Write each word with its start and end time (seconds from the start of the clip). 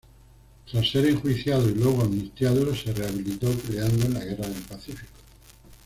Tras 0.65 0.89
ser 0.89 1.05
enjuiciado 1.05 1.69
y 1.69 1.75
luego 1.75 2.01
amnistiado, 2.01 2.73
se 2.73 2.91
rehabilitó 2.91 3.51
peleando 3.51 4.05
en 4.07 4.15
la 4.15 4.25
guerra 4.25 4.47
del 4.47 4.63
Pacífico. 4.63 5.11